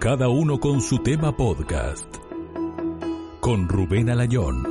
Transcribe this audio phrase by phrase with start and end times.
[0.00, 2.06] Cada uno con su tema podcast.
[3.38, 4.64] Con Rubén Alayón.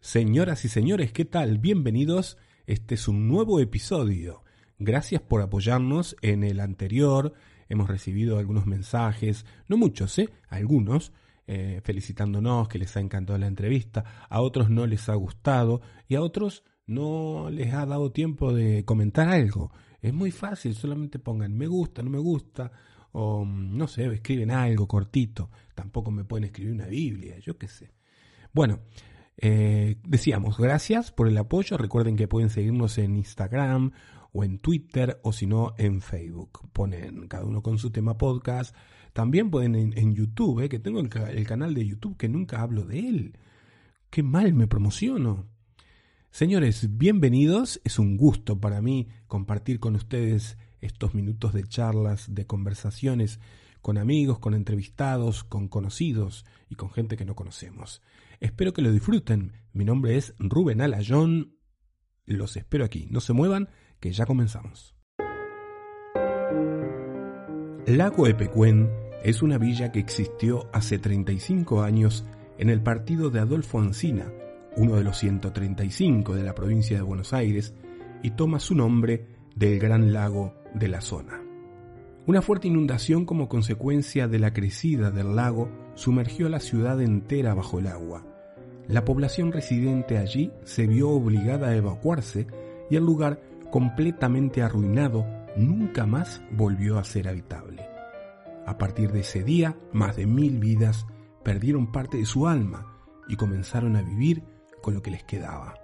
[0.00, 1.56] Señoras y señores, ¿qué tal?
[1.56, 2.36] Bienvenidos.
[2.66, 4.44] Este es un nuevo episodio.
[4.78, 7.32] Gracias por apoyarnos en el anterior.
[7.70, 10.28] Hemos recibido algunos mensajes, no muchos, ¿eh?
[10.50, 11.14] Algunos,
[11.46, 14.26] eh, felicitándonos, que les ha encantado la entrevista.
[14.28, 18.84] A otros no les ha gustado y a otros no les ha dado tiempo de
[18.84, 19.72] comentar algo.
[20.02, 22.72] Es muy fácil, solamente pongan me gusta, no me gusta,
[23.12, 25.48] o mm, no sé, escriben algo cortito.
[25.76, 27.92] Tampoco me pueden escribir una Biblia, yo qué sé.
[28.52, 28.80] Bueno,
[29.36, 31.76] eh, decíamos, gracias por el apoyo.
[31.76, 33.92] Recuerden que pueden seguirnos en Instagram
[34.32, 36.68] o en Twitter o si no en Facebook.
[36.72, 38.74] Ponen cada uno con su tema podcast.
[39.12, 42.84] También pueden en, YouTube, eh, que tengo el, el canal de YouTube que nunca hablo
[42.84, 43.38] de él.
[44.10, 45.46] Qué mal me promociono.
[46.32, 47.78] Señores, bienvenidos.
[47.84, 53.38] Es un gusto para mí compartir con ustedes estos minutos de charlas, de conversaciones
[53.82, 58.00] con amigos, con entrevistados, con conocidos y con gente que no conocemos.
[58.40, 59.52] Espero que lo disfruten.
[59.74, 61.58] Mi nombre es Rubén Alayón.
[62.24, 63.08] Los espero aquí.
[63.10, 63.68] No se muevan,
[64.00, 64.96] que ya comenzamos.
[67.84, 68.90] Lago Epecuén
[69.22, 72.24] es una villa que existió hace 35 años
[72.56, 74.32] en el partido de Adolfo Ancina,
[74.76, 77.74] uno de los 135 de la provincia de Buenos Aires,
[78.22, 81.42] y toma su nombre del gran lago de la zona.
[82.26, 87.52] Una fuerte inundación como consecuencia de la crecida del lago sumergió a la ciudad entera
[87.52, 88.24] bajo el agua.
[88.86, 92.46] La población residente allí se vio obligada a evacuarse
[92.90, 95.26] y el lugar, completamente arruinado,
[95.56, 97.86] nunca más volvió a ser habitable.
[98.66, 101.06] A partir de ese día, más de mil vidas
[101.42, 102.98] perdieron parte de su alma
[103.28, 104.44] y comenzaron a vivir
[104.82, 105.74] con lo que les quedaba.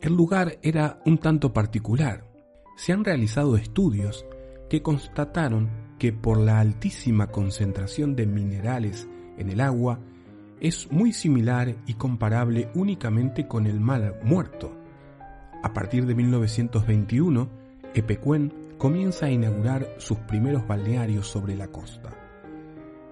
[0.00, 2.24] El lugar era un tanto particular.
[2.76, 4.24] Se han realizado estudios
[4.70, 9.98] que constataron que por la altísima concentración de minerales en el agua
[10.60, 14.74] es muy similar y comparable únicamente con el mar muerto.
[15.62, 17.48] A partir de 1921,
[17.92, 22.19] Epecuén comienza a inaugurar sus primeros balnearios sobre la costa.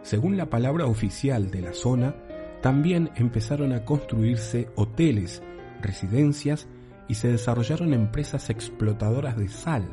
[0.02, 2.14] Según la palabra oficial de la zona,
[2.62, 5.42] también empezaron a construirse hoteles,
[5.80, 6.68] residencias
[7.08, 9.84] y se desarrollaron empresas explotadoras de sal,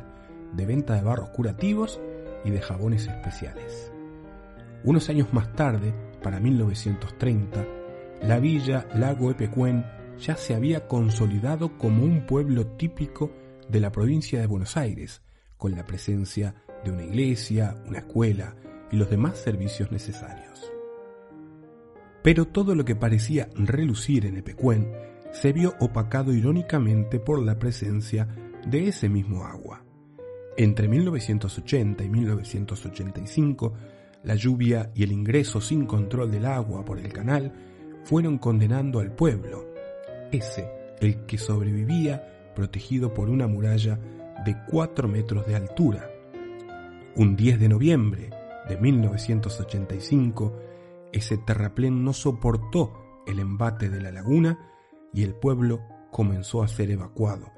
[0.53, 1.99] de venta de barros curativos
[2.43, 3.91] y de jabones especiales.
[4.83, 7.65] Unos años más tarde, para 1930,
[8.21, 9.85] la villa Lago Epecuén
[10.19, 13.31] ya se había consolidado como un pueblo típico
[13.67, 15.21] de la provincia de Buenos Aires,
[15.57, 18.55] con la presencia de una iglesia, una escuela,
[18.91, 20.71] y los demás servicios necesarios.
[22.23, 24.91] Pero todo lo que parecía relucir en Epecuén
[25.31, 28.27] se vio opacado irónicamente por la presencia
[28.65, 29.83] de ese mismo agua.
[30.57, 33.73] Entre 1980 y 1985,
[34.23, 37.53] la lluvia y el ingreso sin control del agua por el canal
[38.05, 39.67] fueron condenando al pueblo,
[40.31, 40.67] ese
[41.01, 43.99] el que sobrevivía protegido por una muralla
[44.45, 46.09] de 4 metros de altura.
[47.15, 48.29] Un 10 de noviembre
[48.67, 50.53] de 1985,
[51.13, 52.93] ese terraplén no soportó
[53.27, 54.71] el embate de la laguna
[55.13, 55.81] y el pueblo
[56.11, 57.51] comenzó a ser evacuado,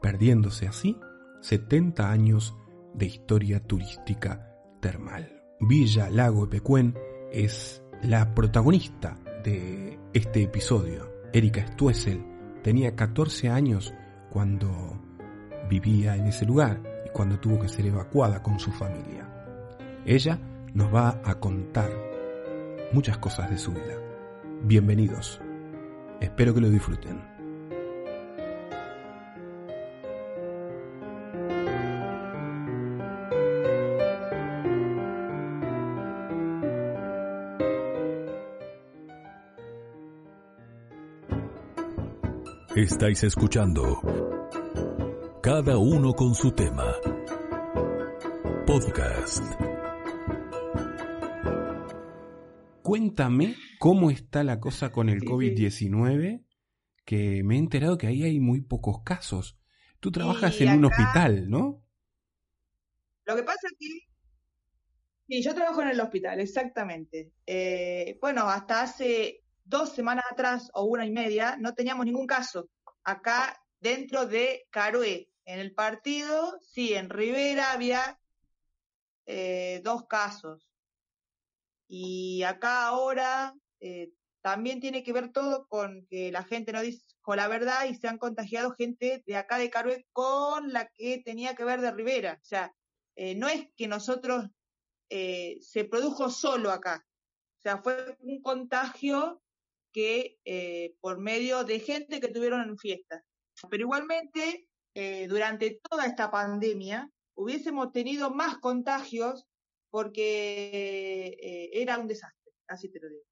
[0.00, 0.98] perdiéndose así
[1.42, 2.56] 70 años
[2.94, 5.42] de historia turística termal.
[5.60, 6.94] Villa Lago Epecuén
[7.32, 11.10] es la protagonista de este episodio.
[11.32, 12.24] Erika Stuessel
[12.62, 13.94] tenía 14 años
[14.30, 15.00] cuando
[15.68, 19.35] vivía en ese lugar y cuando tuvo que ser evacuada con su familia.
[20.06, 20.38] Ella
[20.72, 21.90] nos va a contar
[22.92, 23.98] muchas cosas de su vida.
[24.62, 25.40] Bienvenidos.
[26.20, 27.20] Espero que lo disfruten.
[42.76, 44.00] Estáis escuchando
[45.42, 46.94] Cada uno con su tema.
[48.66, 49.65] Podcast.
[52.86, 56.44] Cuéntame cómo está la cosa con el COVID-19,
[57.04, 59.58] que me he enterado que ahí hay muy pocos casos.
[59.98, 61.82] Tú trabajas en un hospital, ¿no?
[63.24, 63.86] Lo que pasa es que...
[65.26, 67.32] Sí, yo trabajo en el hospital, exactamente.
[67.44, 72.70] Eh, bueno, hasta hace dos semanas atrás o una y media no teníamos ningún caso.
[73.02, 78.20] Acá dentro de Carué, en el partido, sí, en Rivera había
[79.26, 80.75] eh, dos casos.
[81.88, 84.10] Y acá ahora eh,
[84.46, 86.78] también tiene que ver todo con que la gente no
[87.20, 91.20] con la verdad y se han contagiado gente de acá de Carué con la que
[91.24, 92.38] tenía que ver de Rivera.
[92.40, 92.72] O sea,
[93.16, 94.46] eh, no es que nosotros
[95.10, 97.04] eh, se produjo solo acá.
[97.58, 99.42] O sea, fue un contagio
[99.92, 103.24] que eh, por medio de gente que tuvieron en fiestas.
[103.68, 104.68] Pero igualmente,
[105.28, 109.44] durante toda esta pandemia, hubiésemos tenido más contagios
[109.96, 113.24] porque era un desastre, así te lo digo.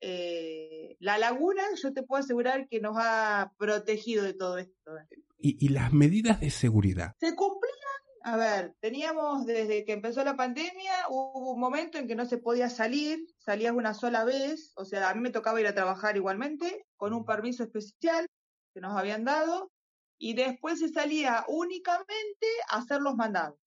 [0.00, 4.92] Eh, la laguna, yo te puedo asegurar que nos ha protegido de todo esto.
[5.38, 7.16] ¿Y, las medidas de seguridad?
[7.18, 7.74] Se cumplían.
[8.22, 12.38] A ver, teníamos desde que empezó la pandemia, hubo un momento en que no se
[12.38, 16.16] podía salir, salías una sola vez, o sea, a mí me tocaba ir a trabajar
[16.16, 18.24] igualmente, con un permiso especial
[18.72, 19.72] que nos habían dado,
[20.16, 23.58] y después se salía únicamente a hacer los mandados.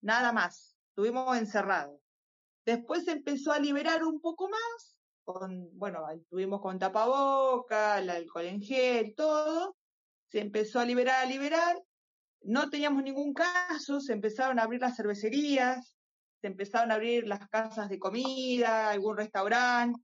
[0.00, 2.00] Nada más, estuvimos encerrados.
[2.66, 4.96] Después se empezó a liberar un poco más,
[5.74, 9.76] bueno, estuvimos con tapaboca, el alcohol en gel, todo,
[10.26, 11.80] se empezó a liberar, a liberar,
[12.42, 15.94] no teníamos ningún caso, se empezaron a abrir las cervecerías,
[16.40, 20.00] se empezaron a abrir las casas de comida, algún restaurante,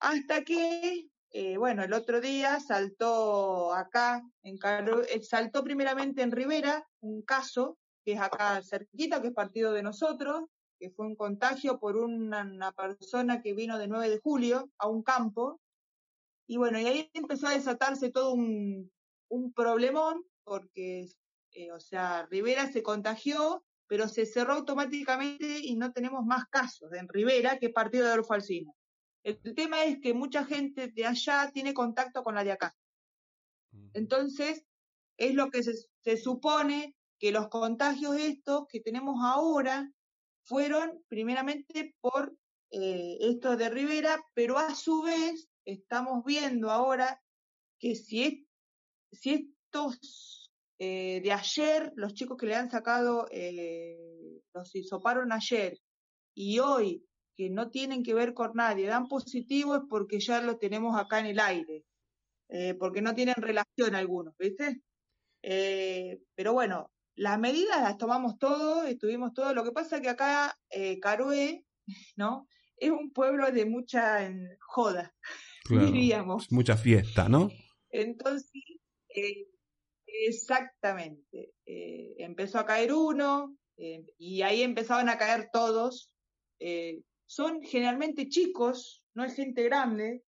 [0.00, 4.58] hasta que, eh, bueno, el otro día saltó acá, en
[5.08, 9.82] eh, saltó primeramente en Rivera un caso, que es acá cerquita, que es partido de
[9.82, 10.44] nosotros,
[10.78, 15.02] que fue un contagio por una, persona que vino de 9 de julio a un
[15.02, 15.60] campo.
[16.46, 18.92] Y bueno, y ahí empezó a desatarse todo un,
[19.28, 21.08] un problemón, porque,
[21.50, 26.92] eh, o sea, Rivera se contagió, pero se cerró automáticamente y no tenemos más casos
[26.92, 28.72] en Rivera que partido de Adolfo Alsina.
[29.24, 32.76] El tema es que mucha gente de allá tiene contacto con la de acá.
[33.94, 34.64] Entonces,
[35.16, 35.74] es lo que se,
[36.04, 39.90] se supone que los contagios estos que tenemos ahora
[40.42, 42.36] fueron primeramente por
[42.70, 47.20] eh, esto de Rivera, pero a su vez estamos viendo ahora
[47.78, 48.46] que si,
[49.12, 50.46] si estos
[50.78, 55.78] eh, de ayer, los chicos que le han sacado, eh, los hisoparon ayer
[56.34, 57.02] y hoy
[57.34, 61.20] que no tienen que ver con nadie, dan positivo es porque ya lo tenemos acá
[61.20, 61.84] en el aire,
[62.48, 64.82] eh, porque no tienen relación algunos, ¿viste?
[66.34, 69.52] pero bueno, las medidas las tomamos todo, estuvimos todo.
[69.54, 71.64] Lo que pasa es que acá eh, Carué,
[72.16, 72.48] ¿no?
[72.76, 74.30] Es un pueblo de mucha
[74.60, 75.14] joda,
[75.68, 76.52] diríamos.
[76.52, 77.48] Mucha fiesta, ¿no?
[77.90, 78.50] Entonces,
[79.08, 79.48] eh,
[80.06, 81.54] exactamente.
[81.64, 86.10] Eh, empezó a caer uno eh, y ahí empezaban a caer todos.
[87.26, 90.22] son generalmente chicos, no es gente grande.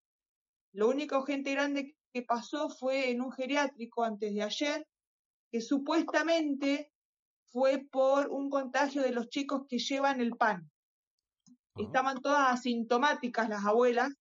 [0.73, 4.87] Lo único gente grande que pasó fue en un geriátrico antes de ayer,
[5.50, 6.93] que supuestamente
[7.50, 10.71] fue por un contagio de los chicos que llevan el pan.
[11.49, 11.83] Ah.
[11.83, 14.12] Estaban todas asintomáticas las abuelas,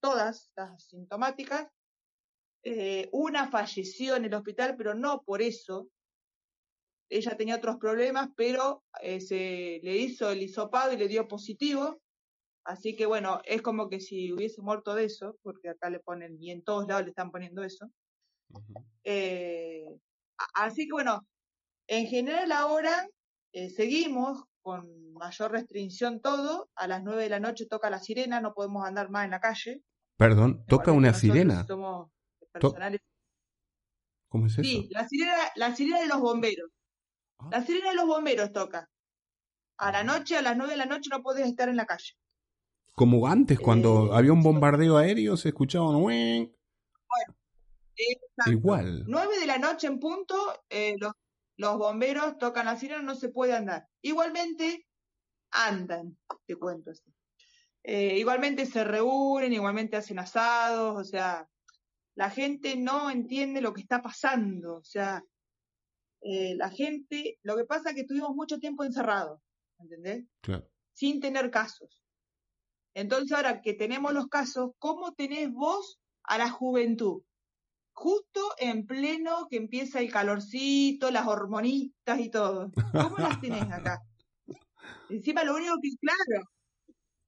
[0.00, 1.68] todas las asintomáticas.
[2.64, 5.88] Eh, una falleció en el hospital, pero no por eso.
[7.08, 12.00] Ella tenía otros problemas, pero eh, se le hizo el hisopado y le dio positivo.
[12.64, 16.36] Así que bueno, es como que si hubiese muerto de eso, porque acá le ponen,
[16.42, 17.88] y en todos lados le están poniendo eso.
[19.04, 19.86] eh,
[20.54, 21.26] Así que bueno,
[21.86, 23.08] en general ahora
[23.52, 26.70] eh, seguimos con mayor restricción todo.
[26.74, 29.40] A las nueve de la noche toca la sirena, no podemos andar más en la
[29.40, 29.82] calle.
[30.16, 31.64] Perdón, toca una sirena.
[31.66, 32.10] Somos
[32.52, 33.00] personales.
[34.28, 34.62] ¿Cómo es eso?
[34.62, 36.70] Sí, la sirena, la sirena de los bomberos.
[37.38, 37.48] Ah.
[37.52, 38.88] La sirena de los bomberos toca.
[39.78, 42.14] A la noche, a las nueve de la noche no podés estar en la calle.
[42.94, 46.02] Como antes, cuando eh, había un bombardeo aéreo, se escuchaba un...
[46.04, 47.36] Bueno,
[48.46, 49.04] Igual.
[49.06, 50.36] 9 de la noche en punto,
[50.68, 51.12] eh, los,
[51.56, 53.88] los, bomberos tocan la sirena, no se puede andar.
[54.02, 54.86] Igualmente,
[55.50, 57.12] andan, te cuento así.
[57.82, 61.48] Eh, igualmente se reúnen, igualmente hacen asados, o sea,
[62.16, 65.22] la gente no entiende lo que está pasando, o sea,
[66.22, 69.40] eh, la gente, lo que pasa es que estuvimos mucho tiempo encerrados,
[69.78, 70.24] ¿entendés?
[70.40, 70.68] Claro.
[70.92, 72.02] Sin tener casos.
[72.94, 77.22] Entonces ahora que tenemos los casos, ¿cómo tenés vos a la juventud?
[77.96, 82.70] Justo en pleno que empieza el calorcito, las hormonitas y todo.
[82.92, 84.02] ¿Cómo las tenés acá?
[85.08, 86.46] Encima lo único que, claro,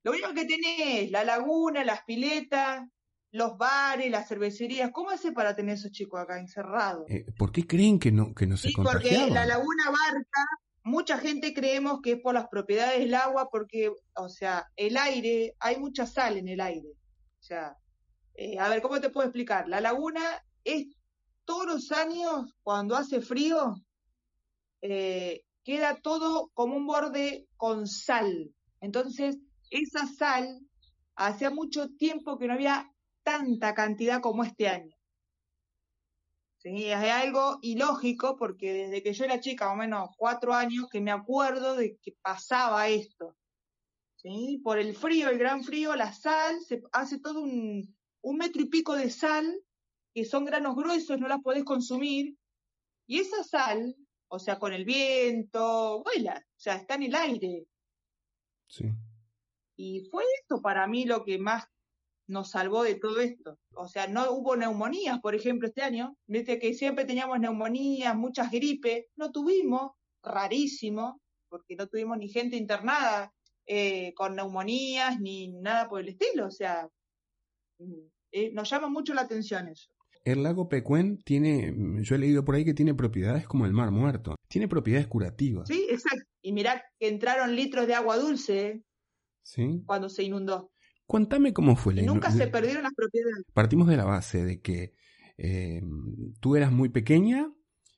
[0.04, 2.86] lo único que tenés, la laguna, las piletas,
[3.32, 4.90] los bares, las cervecerías.
[4.92, 7.10] ¿Cómo hace para tener esos chicos acá encerrados?
[7.10, 10.44] Eh, ¿Por qué creen que no, que no se sí, porque la laguna Barca,
[10.82, 15.54] mucha gente creemos que es por las propiedades del agua, porque, o sea, el aire,
[15.60, 16.90] hay mucha sal en el aire.
[17.40, 17.74] O sea,
[18.34, 19.66] eh, a ver, ¿cómo te puedo explicar?
[19.66, 20.20] La laguna
[20.68, 20.86] es
[21.44, 23.74] todos los años, cuando hace frío,
[24.82, 28.54] eh, queda todo como un borde con sal.
[28.80, 29.38] Entonces,
[29.70, 30.60] esa sal,
[31.16, 34.94] hacía mucho tiempo que no había tanta cantidad como este año.
[36.58, 36.90] ¿Sí?
[36.90, 41.12] Es algo ilógico porque desde que yo era chica, o menos cuatro años, que me
[41.12, 43.36] acuerdo de que pasaba esto.
[44.16, 44.60] ¿Sí?
[44.62, 48.66] Por el frío, el gran frío, la sal, se hace todo un, un metro y
[48.66, 49.46] pico de sal,
[50.14, 52.36] que son granos gruesos, no las podés consumir,
[53.06, 53.96] y esa sal,
[54.28, 57.66] o sea, con el viento, vuela, o sea, está en el aire.
[58.68, 58.84] Sí.
[59.76, 61.64] Y fue esto para mí lo que más
[62.26, 63.58] nos salvó de todo esto.
[63.74, 66.16] O sea, no hubo neumonías, por ejemplo, este año.
[66.26, 69.06] Viste que siempre teníamos neumonías, muchas gripes.
[69.16, 73.32] No tuvimos, rarísimo, porque no tuvimos ni gente internada
[73.66, 76.46] eh, con neumonías ni nada por el estilo.
[76.46, 76.88] O sea,
[77.78, 79.90] mm, eh, nos llama mucho la atención eso.
[80.32, 83.90] El lago Pecuén tiene, yo he leído por ahí que tiene propiedades como el mar
[83.90, 84.36] muerto.
[84.46, 85.66] Tiene propiedades curativas.
[85.68, 86.26] Sí, exacto.
[86.42, 88.84] Y mirá que entraron litros de agua dulce
[89.42, 89.82] ¿Sí?
[89.86, 90.70] cuando se inundó.
[91.06, 93.42] Cuéntame cómo fue la nunca se perdieron las propiedades.
[93.54, 94.92] Partimos de la base de que
[95.38, 95.80] eh,
[96.40, 97.50] tú eras muy pequeña,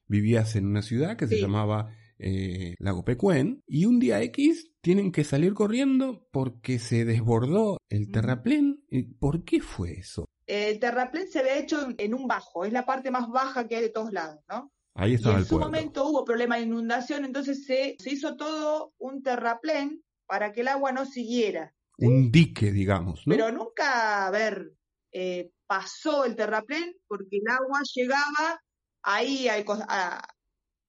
[0.06, 5.10] vivías en una ciudad que se llamaba eh, Lago Pecuén, y un día X tienen
[5.10, 8.84] que salir corriendo porque se desbordó el terraplén.
[8.88, 10.26] ¿Y ¿Por qué fue eso?
[10.50, 13.82] El terraplén se había hecho en un bajo, es la parte más baja que hay
[13.82, 14.72] de todos lados, ¿no?
[14.94, 15.66] Ahí Y estaba en el su pueblo.
[15.66, 20.68] momento hubo problema de inundación, entonces se, se hizo todo un terraplén para que el
[20.68, 21.72] agua no siguiera.
[21.98, 23.34] Un dique, digamos, ¿no?
[23.36, 24.72] Pero nunca, a ver,
[25.12, 28.60] eh, pasó el terraplén porque el agua llegaba
[29.02, 30.26] ahí, al a-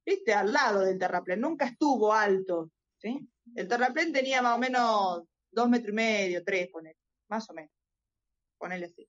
[0.03, 3.30] viste, al lado del terraplén, nunca estuvo alto, ¿sí?
[3.56, 6.98] El terraplén tenía más o menos dos metros y medio, tres, ponele,
[7.30, 7.72] más o menos,
[8.58, 9.08] ponele así.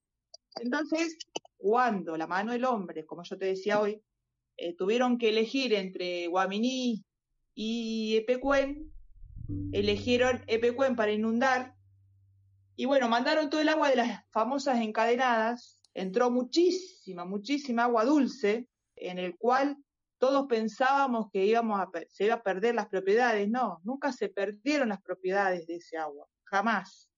[0.56, 1.16] Entonces,
[1.56, 4.02] cuando la mano del hombre, como yo te decía hoy,
[4.56, 7.04] eh, tuvieron que elegir entre Guaminí
[7.54, 8.92] y Epecuén,
[9.72, 11.74] eligieron Epecuén para inundar,
[12.76, 18.68] y bueno, mandaron todo el agua de las famosas encadenadas, entró muchísima, muchísima agua dulce,
[18.96, 19.76] en el cual
[20.18, 23.48] todos pensábamos que íbamos a se iba a perder las propiedades.
[23.48, 27.10] No, nunca se perdieron las propiedades de ese agua, jamás,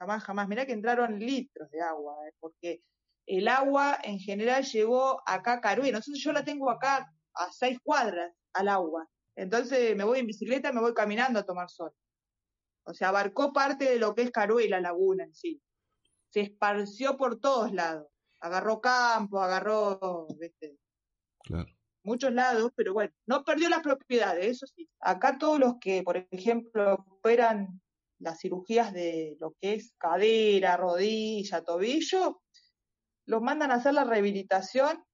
[0.00, 0.48] jamás, jamás.
[0.48, 2.82] Mirá que entraron litros de agua, eh, porque
[3.26, 5.74] el agua en general llegó acá a.
[5.74, 9.06] Entonces yo la tengo acá a seis cuadras al agua.
[9.36, 11.92] Entonces me voy en bicicleta, me voy caminando a tomar sol.
[12.84, 15.62] O sea, abarcó parte de lo que es Carué, la laguna en sí.
[16.30, 18.08] Se esparció por todos lados.
[18.40, 20.78] Agarró campo, agarró ¿viste?
[21.42, 21.68] Claro.
[22.02, 24.88] muchos lados, pero bueno, no perdió las propiedades, eso sí.
[25.00, 27.80] Acá todos los que, por ejemplo, operan
[28.20, 32.42] las cirugías de lo que es cadera, rodilla, tobillo,
[33.26, 35.04] los mandan a hacer la rehabilitación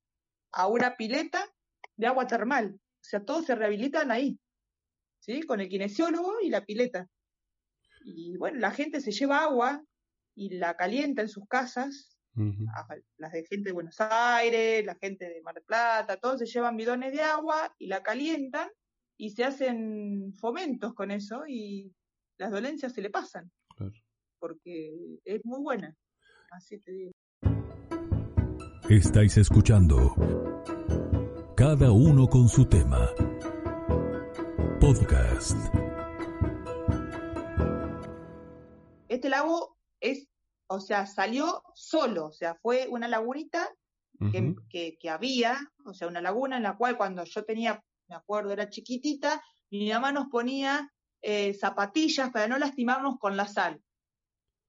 [0.52, 1.48] a una pileta
[1.96, 2.74] de agua termal.
[2.74, 4.38] O sea, todos se rehabilitan ahí,
[5.20, 5.42] ¿sí?
[5.42, 7.08] Con el kinesiólogo y la pileta.
[8.04, 9.82] Y bueno, la gente se lleva agua
[10.34, 12.16] y la calienta en sus casas
[13.16, 16.76] las de gente de Buenos Aires, la gente de Mar del Plata, todos se llevan
[16.76, 18.68] bidones de agua y la calientan
[19.16, 21.94] y se hacen fomentos con eso y
[22.38, 23.92] las dolencias se le pasan, Claro.
[24.38, 25.94] porque es muy buena.
[26.50, 27.12] Así te digo.
[28.88, 30.14] Estáis escuchando
[31.56, 33.08] Cada uno con su tema.
[34.80, 35.56] Podcast.
[39.08, 40.28] Este lago es,
[40.68, 43.74] o sea, salió solo, o sea, fue una lagunita
[44.32, 48.16] que, que, que había, o sea, una laguna en la cual cuando yo tenía, me
[48.16, 50.90] acuerdo, era chiquitita, mi mamá nos ponía
[51.28, 53.82] eh, zapatillas para no lastimarnos con la sal,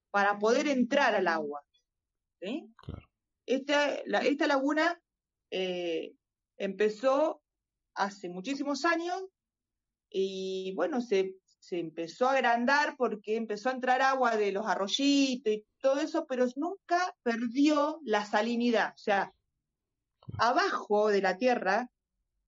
[0.09, 1.61] para poder entrar al agua.
[2.41, 2.73] ¿sí?
[2.77, 3.07] Claro.
[3.45, 4.99] Esta, la- esta laguna
[5.51, 6.15] eh,
[6.57, 7.43] empezó
[7.93, 9.23] hace muchísimos años
[10.09, 15.53] y bueno, se, se empezó a agrandar porque empezó a entrar agua de los arroyitos
[15.53, 18.93] y todo eso, pero nunca perdió la salinidad.
[18.95, 19.31] O sea,
[20.39, 21.87] abajo de la tierra,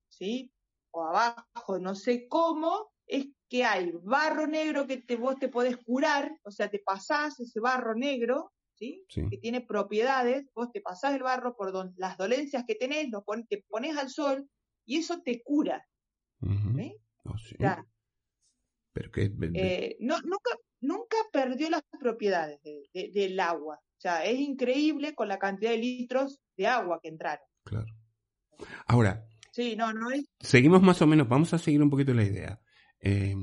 [0.10, 0.52] ¿sí?
[0.90, 5.78] O abajo, no sé cómo, es que hay barro negro que te, vos te podés
[5.78, 9.04] curar, o sea, te pasás ese barro negro, ¿sí?
[9.10, 9.24] Sí.
[9.30, 13.48] Que tiene propiedades, vos te pasás el barro por don- las dolencias que tenés, pon-
[13.48, 14.48] te pones al sol
[14.86, 15.84] y eso te cura.
[16.42, 16.96] ¿sí?
[17.26, 17.56] Oh, sí.
[17.56, 17.86] O sea,
[18.94, 20.52] Pero que eh, no, nunca,
[20.82, 23.76] nunca perdió las propiedades de- de- del agua.
[23.98, 27.46] O sea, es increíble con la cantidad de litros de agua que entraron.
[27.64, 27.88] claro.
[28.88, 30.26] Ahora, Sí, no, no es.
[30.40, 32.62] seguimos más o menos, vamos a seguir un poquito la idea.
[33.02, 33.36] Eh,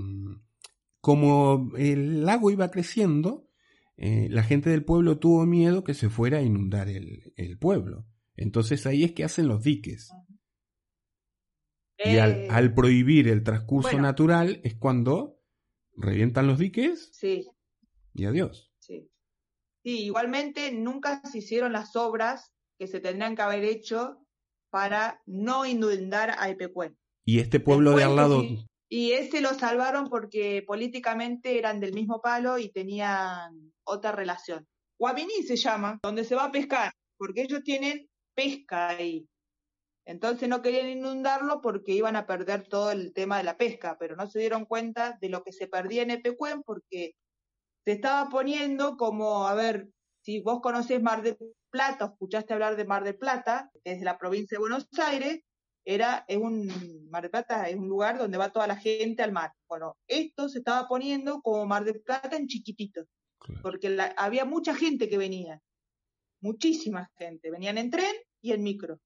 [1.01, 3.49] como el lago iba creciendo,
[3.97, 8.07] eh, la gente del pueblo tuvo miedo que se fuera a inundar el, el pueblo.
[8.37, 10.11] Entonces ahí es que hacen los diques.
[11.99, 14.03] Y al, eh, al prohibir el transcurso bueno.
[14.03, 15.41] natural es cuando
[15.95, 17.47] revientan los diques Sí,
[18.15, 18.71] y adiós.
[18.79, 19.11] sí.
[19.83, 24.19] Sí, igualmente nunca se hicieron las obras que se tendrían que haber hecho
[24.69, 26.99] para no inundar a Epecuén.
[27.25, 28.43] Y este pueblo de al lado...
[28.89, 34.67] Y ese lo salvaron porque políticamente eran del mismo palo y tenían otra relación.
[34.99, 39.29] Guaminí se llama, donde se va a pescar, porque ellos tienen pesca ahí.
[40.07, 44.15] Entonces no querían inundarlo porque iban a perder todo el tema de la pesca, pero
[44.15, 47.17] no se dieron cuenta de lo que se perdía en Epecuén porque
[47.85, 49.89] se estaba poniendo como, a ver,
[50.23, 51.37] si vos conocés Mar del
[51.71, 55.41] Plata, escuchaste hablar de Mar del Plata, que es de la provincia de Buenos Aires,
[55.87, 59.33] era, es un, Mar del Plata es un lugar donde va toda la gente al
[59.33, 59.53] mar.
[59.69, 63.07] Bueno, esto se estaba poniendo como Mar del Plata en chiquitito,
[63.63, 65.63] porque había mucha gente que venía,
[66.41, 68.99] muchísima gente, venían en tren y en micro,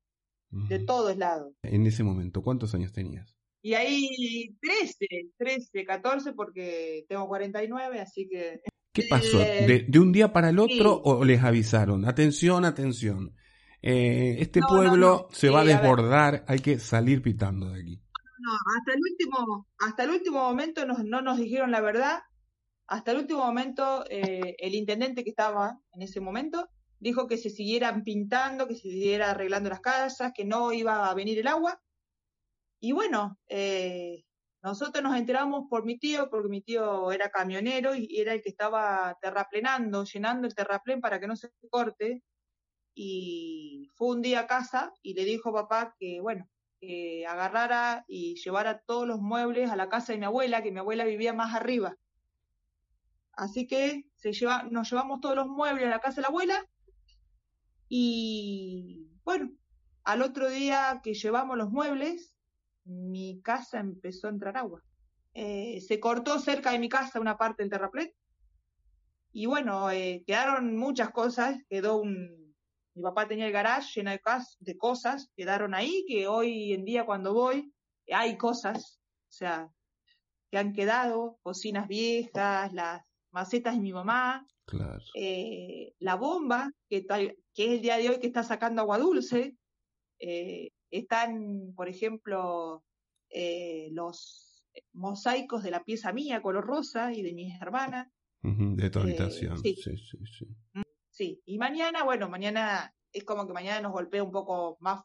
[0.50, 1.52] de todos lados.
[1.62, 3.36] En ese momento, ¿cuántos años tenías?
[3.62, 5.06] Y ahí 13,
[5.36, 8.62] 13, 14, porque tengo 49, así que...
[8.92, 9.40] ¿Qué pasó?
[9.40, 12.06] Eh, ¿De, un día para el otro o les avisaron?
[12.06, 13.36] Atención, atención.
[13.82, 18.02] Eh, este pueblo se va a desbordar, hay que salir pitando de aquí.
[18.38, 22.20] No, hasta el último, hasta el último momento no nos dijeron la verdad.
[22.90, 26.68] Hasta el último momento, eh, el intendente que estaba en ese momento
[26.98, 31.14] dijo que se siguieran pintando, que se siguiera arreglando las casas, que no iba a
[31.14, 31.80] venir el agua.
[32.80, 34.24] Y bueno, eh,
[34.62, 38.48] nosotros nos enteramos por mi tío, porque mi tío era camionero y era el que
[38.50, 42.24] estaba terraplenando, llenando el terraplén para que no se corte.
[43.02, 46.46] Y fue un día a casa y le dijo a papá que, bueno,
[46.78, 50.80] que agarrara y llevara todos los muebles a la casa de mi abuela, que mi
[50.80, 51.96] abuela vivía más arriba.
[53.32, 56.68] Así que se lleva, nos llevamos todos los muebles a la casa de la abuela
[57.88, 59.50] y bueno,
[60.04, 62.34] al otro día que llevamos los muebles,
[62.84, 64.84] mi casa empezó a entrar agua.
[65.32, 68.12] Eh, se cortó cerca de mi casa una parte del terraplén.
[69.32, 71.56] Y bueno, eh, quedaron muchas cosas.
[71.70, 72.39] Quedó un.
[72.94, 74.20] Mi papá tenía el garage lleno de,
[74.58, 77.72] de cosas, quedaron ahí, que hoy en día cuando voy
[78.12, 79.70] hay cosas, o sea,
[80.50, 84.46] que han quedado, cocinas viejas, las macetas de mi mamá,
[85.14, 89.56] eh, la bomba, que, que es el día de hoy que está sacando agua dulce,
[90.18, 92.84] eh, están, por ejemplo,
[93.30, 98.08] eh, los mosaicos de la pieza mía, color rosa, y de mis hermanas.
[98.42, 99.74] de tu eh, habitación, sí.
[99.76, 100.82] sí, sí, mm,
[101.20, 101.42] sí.
[101.44, 105.02] y mañana, bueno, mañana es como que mañana nos golpea un poco más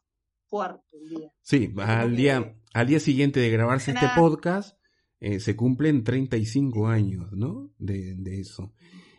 [0.48, 1.32] fuerte el día.
[1.42, 4.78] Sí, al día, al día siguiente de grabarse este podcast,
[5.20, 7.70] eh, se cumplen 35 años, ¿no?
[7.78, 8.72] De, de eso.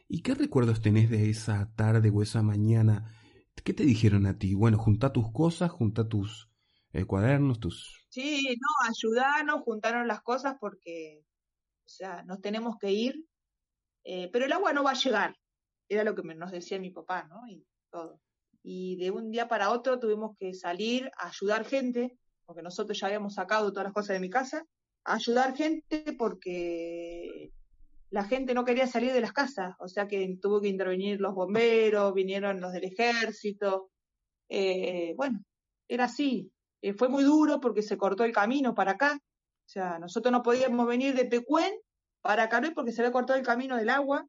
[0.07, 3.13] ¿Y qué recuerdos tenés de esa tarde o esa mañana?
[3.63, 4.53] ¿Qué te dijeron a ti?
[4.53, 6.49] Bueno, junta tus cosas, junta tus
[6.93, 8.07] eh, cuadernos, tus...
[8.09, 11.23] Sí, no, ayudarnos, juntaron las cosas porque,
[11.85, 13.25] o sea, nos tenemos que ir,
[14.03, 15.35] eh, pero el agua no va a llegar,
[15.89, 17.47] era lo que nos decía mi papá, ¿no?
[17.47, 18.19] Y todo.
[18.63, 23.07] Y de un día para otro tuvimos que salir a ayudar gente, porque nosotros ya
[23.07, 24.65] habíamos sacado todas las cosas de mi casa,
[25.05, 27.51] a ayudar gente porque
[28.09, 31.33] la gente no quería salir de las casas, o sea que tuvo que intervenir los
[31.33, 33.89] bomberos, vinieron los del ejército,
[34.49, 35.43] eh, bueno,
[35.87, 39.19] era así, eh, fue muy duro porque se cortó el camino para acá.
[39.19, 41.73] O sea, nosotros no podíamos venir de Pecuén
[42.21, 44.25] para Caroy porque se había cortado el camino del agua.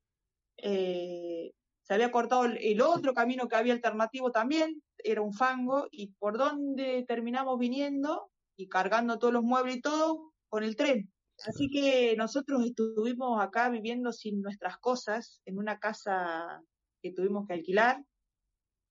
[0.58, 6.08] Eh, se había cortado el, otro camino que había alternativo también, era un fango, y
[6.18, 11.10] por dónde terminamos viniendo y cargando todos los muebles y todo con el tren.
[11.46, 16.62] Así que nosotros estuvimos acá viviendo sin nuestras cosas en una casa
[17.00, 18.04] que tuvimos que alquilar.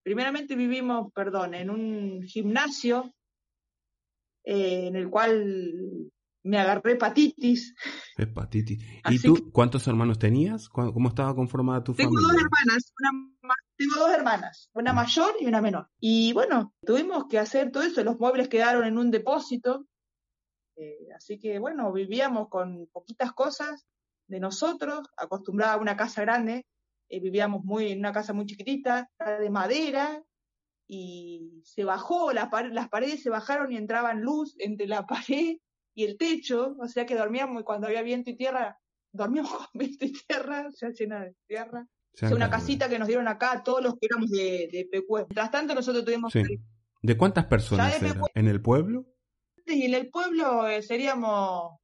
[0.01, 3.13] Primeramente vivimos, perdón, en un gimnasio
[4.45, 6.09] eh, en el cual
[6.43, 7.75] me agarré hepatitis.
[8.17, 8.83] Hepatitis.
[9.09, 10.69] ¿Y tú cuántos hermanos tenías?
[10.69, 12.33] ¿Cómo estaba conformada tu tengo familia?
[12.33, 15.89] Dos hermanas, una, tengo dos hermanas, una mayor y una menor.
[15.99, 19.87] Y bueno, tuvimos que hacer todo eso, los muebles quedaron en un depósito,
[20.75, 23.85] eh, así que bueno, vivíamos con poquitas cosas
[24.27, 26.65] de nosotros, acostumbrada a una casa grande,
[27.09, 30.21] eh, vivíamos muy en una casa muy chiquitita, de madera,
[30.87, 32.49] y se bajó, las
[32.89, 35.57] paredes se bajaron y entraban luz entre la pared
[35.97, 38.79] y el techo, o sea que dormíamos y cuando había viento y tierra,
[39.11, 41.87] dormíamos con viento y tierra, sea llena de tierra.
[42.21, 45.73] O una casita que nos dieron acá, todos los que éramos de, de Mientras tanto
[45.73, 46.31] nosotros tuvimos...
[47.01, 47.99] ¿De cuántas personas?
[48.35, 49.05] ¿En el pueblo?
[49.65, 51.79] Y en el pueblo eh, seríamos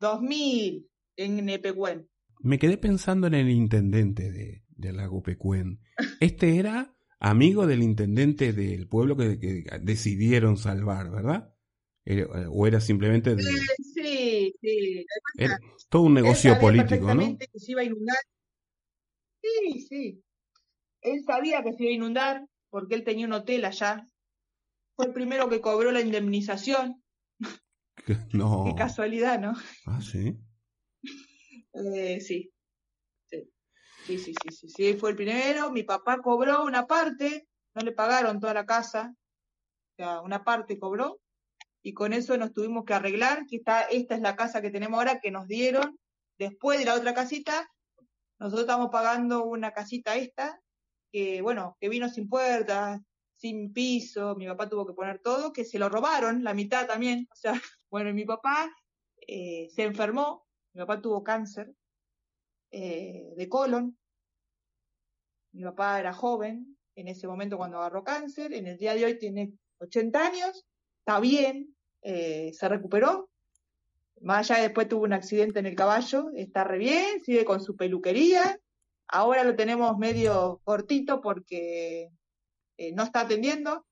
[0.00, 2.08] 2.000 en Epecuen.
[2.40, 5.80] Me quedé pensando en el intendente de, de Lago Pecuen.
[6.20, 11.54] Este era amigo del intendente del pueblo que, decidieron salvar, ¿verdad?
[12.10, 13.42] Eh, ¿O era simplemente de...
[13.42, 15.06] Sí, sí.
[15.88, 17.38] todo un negocio político, ¿no?
[17.38, 18.18] Que se iba a inundar.
[19.40, 20.24] Sí, sí.
[21.02, 24.04] él sabía que se iba a inundar porque él tenía un hotel allá.
[24.96, 27.02] Fue el primero que cobró la indemnización.
[28.32, 28.64] No.
[28.66, 29.52] Qué casualidad, ¿no?
[29.84, 30.34] Ah, sí.
[31.74, 32.50] Eh, sí.
[33.26, 33.52] Sí.
[34.06, 34.18] sí.
[34.18, 35.70] Sí, sí, sí, sí, fue el primero.
[35.70, 40.78] Mi papá cobró una parte, no le pagaron toda la casa, o sea, una parte
[40.78, 41.20] cobró,
[41.82, 44.98] y con eso nos tuvimos que arreglar, que está, esta es la casa que tenemos
[44.98, 45.98] ahora que nos dieron
[46.38, 47.70] después de la otra casita.
[48.38, 50.60] Nosotros estamos pagando una casita esta,
[51.12, 53.00] que bueno, que vino sin puertas,
[53.36, 57.26] sin piso, mi papá tuvo que poner todo, que se lo robaron, la mitad también.
[57.32, 57.52] O sea,
[57.90, 58.70] bueno, mi papá
[59.26, 61.72] eh, se enfermó, mi papá tuvo cáncer
[62.70, 63.96] eh, de colon.
[65.52, 69.18] Mi papá era joven en ese momento cuando agarró cáncer, en el día de hoy
[69.18, 70.66] tiene 80 años,
[71.10, 73.30] está bien, eh, se recuperó.
[74.20, 77.74] Más allá después tuvo un accidente en el caballo, está re bien, sigue con su
[77.74, 78.60] peluquería.
[79.08, 82.10] Ahora lo tenemos medio cortito porque
[82.76, 83.84] eh, no está atendiendo.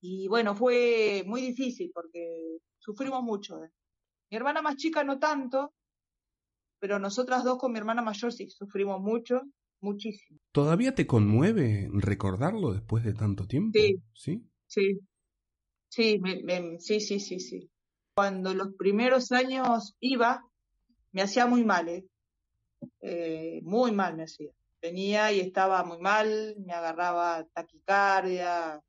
[0.00, 3.64] Y bueno, fue muy difícil porque sufrimos mucho.
[3.64, 3.70] ¿eh?
[4.30, 5.74] Mi hermana más chica no tanto,
[6.78, 9.42] pero nosotras dos con mi hermana mayor sí sufrimos mucho,
[9.80, 10.38] muchísimo.
[10.52, 13.76] ¿Todavía te conmueve recordarlo después de tanto tiempo?
[13.76, 14.00] Sí.
[14.14, 14.48] ¿Sí?
[14.68, 15.00] Sí,
[15.92, 17.70] sí, me, me, sí, sí, sí, sí.
[18.14, 20.42] Cuando los primeros años iba,
[21.12, 22.06] me hacía muy mal, ¿eh?
[23.02, 24.50] Eh, muy mal me hacía.
[24.80, 28.80] Venía y estaba muy mal, me agarraba taquicardia,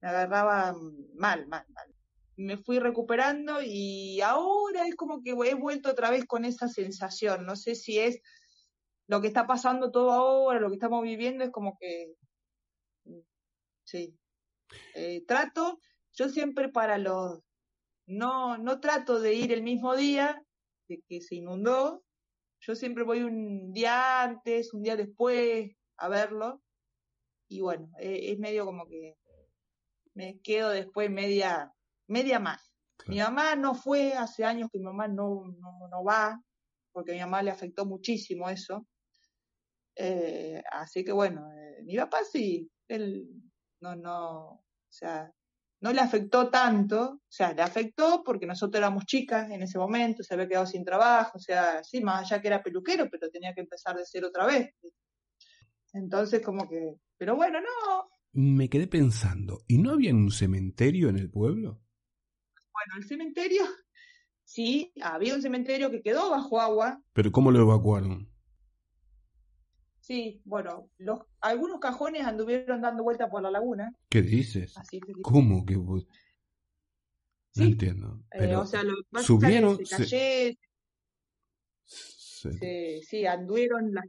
[0.00, 0.76] me agarraba
[1.14, 1.94] mal, mal, mal.
[2.36, 7.44] Me fui recuperando y ahora es como que he vuelto otra vez con esa sensación.
[7.44, 8.20] No sé si es
[9.08, 12.14] lo que está pasando todo ahora, lo que estamos viviendo, es como que,
[13.82, 14.16] sí.
[14.94, 15.80] Eh, trato,
[16.16, 17.40] yo siempre para los,
[18.06, 20.42] no, no trato de ir el mismo día
[20.88, 22.02] de que se inundó,
[22.60, 26.62] yo siempre voy un día antes, un día después a verlo.
[27.48, 29.16] Y bueno, eh, es medio como que
[30.14, 31.72] me quedo después media,
[32.08, 32.72] media más.
[32.96, 33.12] Claro.
[33.12, 36.42] Mi mamá no fue, hace años que mi mamá no, no, no va,
[36.92, 38.86] porque a mi mamá le afectó muchísimo eso.
[39.94, 43.28] Eh, así que bueno, eh, mi papá sí, él
[43.80, 45.30] no, no, o sea,
[45.80, 50.22] no le afectó tanto, o sea, le afectó porque nosotros éramos chicas en ese momento,
[50.22, 53.54] se había quedado sin trabajo, o sea, sí, más allá que era peluquero, pero tenía
[53.54, 54.70] que empezar de cero otra vez.
[55.92, 58.08] Entonces, como que, pero bueno, no.
[58.32, 61.80] Me quedé pensando, ¿y no había un cementerio en el pueblo?
[62.72, 63.64] Bueno, el cementerio,
[64.44, 68.35] sí, había un cementerio que quedó bajo agua, ¿Pero cómo lo evacuaron?
[70.06, 74.76] Sí, bueno, los, algunos cajones anduvieron dando vuelta por la laguna, ¿Qué dices?
[74.78, 75.00] así.
[75.22, 76.06] ¿Cómo que vos-
[77.56, 77.72] No Sí.
[77.72, 78.22] entiendo.
[78.32, 80.58] Eh, o sea, lo que subieron, se se-
[81.84, 84.04] se- se- sí, anduvieron las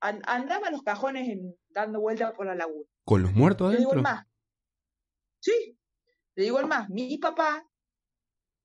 [0.00, 2.88] andaban los cajones en- dando vuelta por la laguna.
[3.04, 4.12] ¿Con los muertos Te digo el adentro?
[4.14, 4.26] más.
[5.40, 5.76] Sí,
[6.34, 6.88] te digo el más.
[6.88, 7.68] Mi papá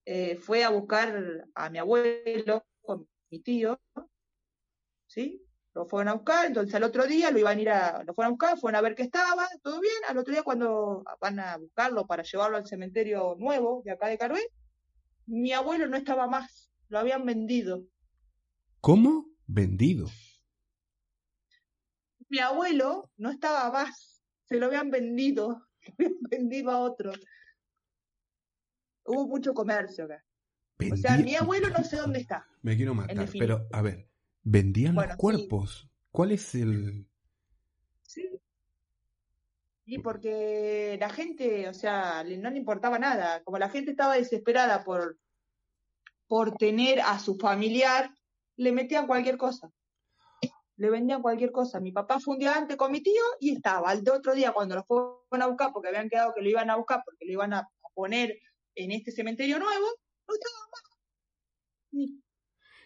[0.05, 3.77] eh, fue a buscar a mi abuelo con mi tío,
[5.07, 5.43] ¿sí?
[5.77, 8.29] Lo fueron a buscar, entonces al otro día lo iban a ir a, lo fueron
[8.29, 9.93] a buscar, fueron a ver que estaba, todo bien.
[10.09, 14.17] Al otro día cuando van a buscarlo para llevarlo al cementerio nuevo de acá de
[14.17, 14.41] Carué,
[15.27, 17.83] mi abuelo no estaba más, lo habían vendido.
[18.81, 19.27] ¿Cómo?
[19.45, 20.07] Vendido.
[22.27, 25.61] Mi abuelo no estaba más, se lo habían vendido,
[25.99, 27.13] lo habían vendido a otro.
[29.05, 30.25] Hubo mucho comercio acá.
[30.91, 32.47] O sea, mi abuelo no sé dónde está.
[32.63, 34.09] Me quiero matar, pero a ver,
[34.47, 35.21] vendían Bueno, los sí.
[35.21, 35.89] cuerpos.
[36.11, 37.05] ¿Cuál es el...?
[38.01, 38.29] Sí.
[39.85, 43.43] Y porque la gente, o sea, no le importaba nada.
[43.43, 45.17] Como la gente estaba desesperada por,
[46.27, 48.13] por tener a su familiar,
[48.55, 49.71] le metían cualquier cosa.
[50.77, 51.79] Le vendían cualquier cosa.
[51.79, 53.89] Mi papá fue un día antes con mi tío y estaba.
[53.89, 56.75] Al otro día, cuando lo fueron a buscar, porque habían quedado que lo iban a
[56.75, 58.37] buscar, porque lo iban a poner
[58.75, 59.87] en este cementerio nuevo,
[60.27, 62.26] no estaba más.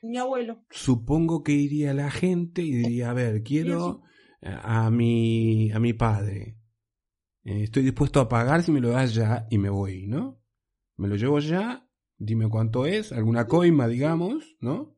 [0.01, 0.65] Mi abuelo.
[0.69, 4.01] Supongo que iría la gente y diría, a ver, quiero
[4.41, 6.57] a mi, a mi padre.
[7.43, 10.41] Eh, estoy dispuesto a pagar si me lo das ya y me voy, ¿no?
[10.97, 11.87] Me lo llevo ya,
[12.17, 14.95] dime cuánto es, alguna coima, digamos, ¿no?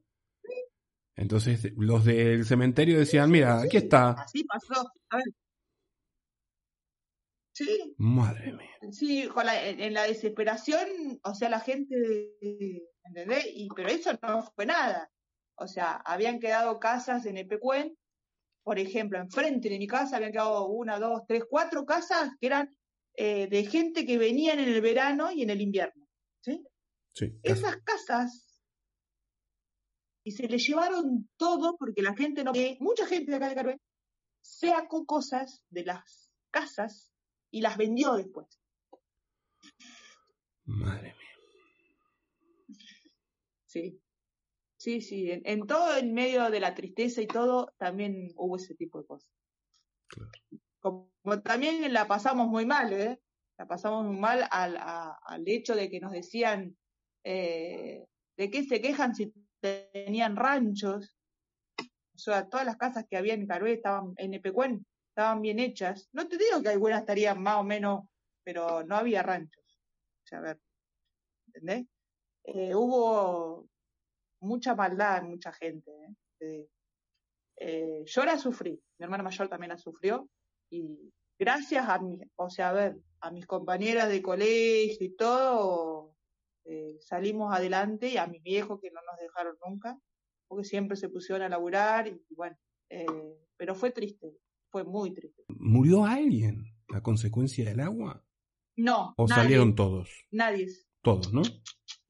[1.15, 4.11] Entonces los del cementerio decían, mira, aquí está.
[4.11, 4.89] Así pasó.
[5.09, 5.25] A ver.
[7.55, 8.91] Sí, Madre mía.
[8.91, 11.95] Sí, con la- en, en la desesperación, o sea, la gente,
[13.03, 13.45] ¿entendés?
[13.53, 15.09] Y, pero eso no fue nada.
[15.55, 17.97] O sea, habían quedado casas en Epecuén,
[18.63, 22.75] por ejemplo, enfrente de mi casa habían quedado una, dos, tres, cuatro casas que eran
[23.15, 26.07] eh, de gente que venían en el verano y en el invierno.
[26.41, 26.65] ¿sí?
[27.13, 28.61] Sí, Esas casas,
[30.23, 33.81] y se le llevaron todo porque la gente no, mucha gente de acá de Carué
[34.41, 37.11] sacó cosas de las casas
[37.51, 38.47] y las vendió después.
[40.65, 41.32] Madre mía.
[43.73, 43.99] Sí,
[44.77, 45.31] sí, sí.
[45.31, 49.31] En, todo, en medio de la tristeza y todo, también hubo ese tipo de cosas.
[50.79, 51.09] Como,
[51.43, 53.19] también la pasamos muy mal, ¿eh?
[53.57, 56.77] La pasamos muy mal al, al hecho de que nos decían,
[57.23, 58.05] eh,
[58.37, 61.17] ¿de qué se quejan si tenían ranchos?
[61.79, 66.09] O sea, todas las casas que había en Carué estaban, en Epecuen, estaban bien hechas.
[66.11, 68.05] No te digo que algunas estarían más o menos,
[68.43, 69.63] pero no había ranchos.
[70.25, 70.61] O sea, a ver,
[71.47, 71.87] ¿entendés?
[72.43, 73.67] Eh, hubo
[74.41, 75.91] mucha maldad en mucha gente.
[76.39, 76.67] ¿eh?
[77.57, 80.27] Eh, yo la sufrí, mi hermana mayor también la sufrió
[80.69, 86.15] y gracias a mi, o sea, a ver, a mis compañeras de colegio y todo,
[86.99, 89.97] salimos adelante y a mis viejos que no nos dejaron nunca
[90.53, 92.55] porque siempre se pusieron a laburar y bueno,
[92.89, 93.05] eh,
[93.57, 94.37] pero fue triste,
[94.69, 95.43] fue muy triste.
[95.47, 98.23] ¿Murió alguien a consecuencia del agua?
[98.75, 99.15] No.
[99.17, 100.09] ¿O salieron todos?
[100.29, 100.67] Nadie.
[101.01, 101.41] Todos, ¿no?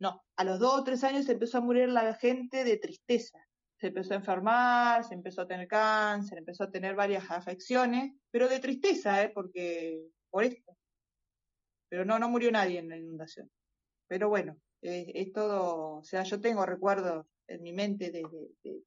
[0.03, 3.39] No, a los dos o tres años se empezó a morir la gente de tristeza.
[3.79, 8.49] Se empezó a enfermar, se empezó a tener cáncer, empezó a tener varias afecciones, pero
[8.49, 9.29] de tristeza, ¿eh?
[9.29, 10.75] Porque, por esto.
[11.87, 13.49] Pero no, no murió nadie en la inundación.
[14.09, 18.83] Pero bueno, es todo, o sea, yo tengo recuerdos en mi mente de,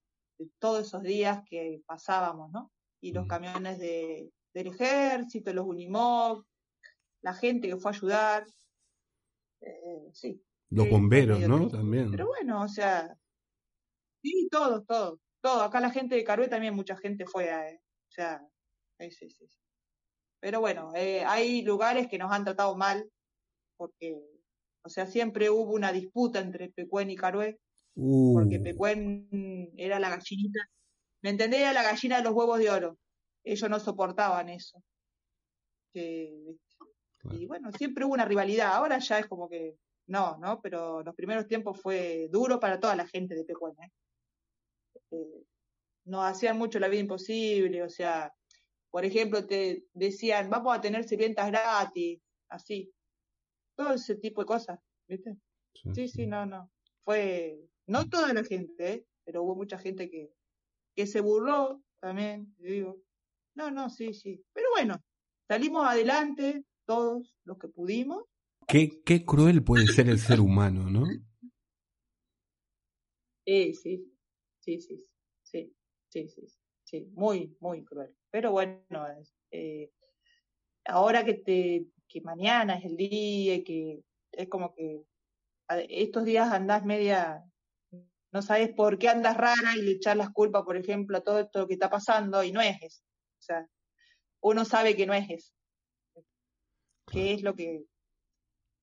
[0.58, 2.70] todos esos días que pasábamos, ¿no?
[3.00, 6.44] Y los camiones de, del ejército, los Unimog,
[7.22, 8.46] la gente que fue a ayudar,
[9.62, 10.45] eh, sí.
[10.70, 11.68] Los bomberos, ¿no?
[11.68, 12.10] También.
[12.10, 13.16] Pero bueno, o sea,
[14.22, 15.62] sí, todos, todos, todo.
[15.62, 18.46] Acá la gente de Carué también mucha gente fue, a, eh, o sea,
[18.98, 19.46] sí, sí, sí.
[20.40, 23.10] Pero bueno, eh, hay lugares que nos han tratado mal,
[23.76, 24.20] porque,
[24.82, 27.58] o sea, siempre hubo una disputa entre Pecuén y Carué,
[27.94, 28.62] porque uh.
[28.62, 30.68] Pecuen era la gallinita.
[31.22, 31.60] ¿Me entendés?
[31.60, 32.98] Era la gallina de los huevos de oro.
[33.42, 34.82] Ellos no soportaban eso.
[35.94, 38.74] Y bueno, siempre hubo una rivalidad.
[38.74, 40.60] Ahora ya es como que no, ¿no?
[40.60, 43.74] Pero los primeros tiempos fue duro para toda la gente de Pecuen.
[43.82, 43.92] ¿eh?
[45.10, 45.44] Eh,
[46.04, 47.82] nos hacían mucho la vida imposible.
[47.82, 48.32] O sea,
[48.90, 52.92] por ejemplo, te decían, vamos a tener sirvientas gratis, así.
[53.76, 55.36] Todo ese tipo de cosas, ¿viste?
[55.94, 56.70] sí, sí no, no.
[57.04, 59.06] Fue, no toda la gente, ¿eh?
[59.24, 60.32] pero hubo mucha gente que,
[60.94, 62.96] que se burló también, digo.
[63.54, 64.44] No, no, sí, sí.
[64.52, 65.02] Pero bueno,
[65.48, 68.24] salimos adelante todos los que pudimos.
[68.66, 71.06] Qué, qué cruel puede ser el ser humano, ¿no?
[73.44, 74.12] Sí, sí,
[74.60, 75.06] sí, sí,
[75.42, 75.76] sí,
[76.08, 76.46] sí, sí,
[76.82, 78.12] sí, muy, muy cruel.
[78.30, 78.82] Pero bueno,
[79.52, 79.92] eh,
[80.84, 84.02] ahora que te, que mañana es el día, que
[84.32, 85.04] es como que
[85.68, 87.44] estos días andás media
[88.32, 91.38] no sabes por qué andas rara y le echas las culpas, por ejemplo, a todo
[91.40, 93.02] esto que está pasando y no es eso.
[93.38, 93.66] O sea,
[94.42, 95.52] uno sabe que no es eso.
[97.10, 97.84] ¿Qué es lo que,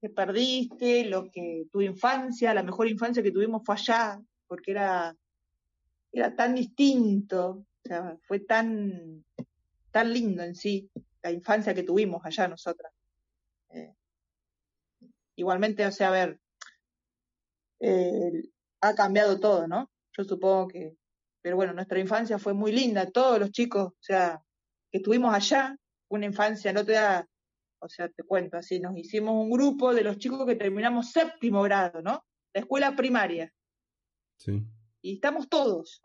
[0.04, 5.16] que perdiste, lo que tu infancia, la mejor infancia que tuvimos fue allá, porque era,
[6.12, 9.24] era tan distinto, o sea, fue tan,
[9.92, 12.92] tan lindo en sí, la infancia que tuvimos allá nosotras.
[13.70, 13.96] Eh,
[15.38, 16.40] igualmente, o sea, a ver,
[18.82, 19.90] ha cambiado todo, ¿no?
[20.18, 20.98] Yo supongo que,
[21.42, 24.44] pero bueno, nuestra infancia fue muy linda, todos los chicos, o sea,
[24.92, 25.78] que estuvimos allá,
[26.10, 27.26] una infancia, no te da,
[27.84, 31.62] o sea, te cuento así, nos hicimos un grupo de los chicos que terminamos séptimo
[31.64, 32.24] grado, ¿no?
[32.54, 33.52] La escuela primaria.
[34.38, 34.64] Sí.
[35.02, 36.02] Y estamos todos.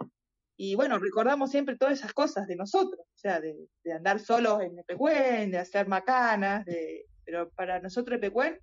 [0.57, 4.77] Y bueno, recordamos siempre todas esas cosas de nosotros, o sea, de, andar solos en
[4.79, 8.59] Epecuen, de hacer macanas, de, pero para nosotros Epecuen